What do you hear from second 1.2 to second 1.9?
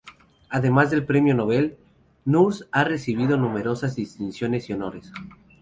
Nobel,